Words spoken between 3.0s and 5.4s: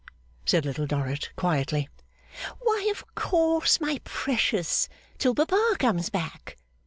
course, my precious, till